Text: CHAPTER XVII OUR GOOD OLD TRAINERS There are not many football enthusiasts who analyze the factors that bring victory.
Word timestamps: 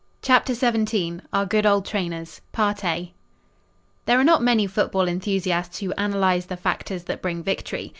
CHAPTER 0.23 0.55
XVII 0.55 1.19
OUR 1.31 1.45
GOOD 1.45 1.67
OLD 1.67 1.85
TRAINERS 1.85 2.41
There 4.05 4.19
are 4.19 4.23
not 4.23 4.41
many 4.41 4.65
football 4.65 5.07
enthusiasts 5.07 5.77
who 5.77 5.93
analyze 5.93 6.47
the 6.47 6.57
factors 6.57 7.03
that 7.03 7.21
bring 7.21 7.43
victory. 7.43 7.89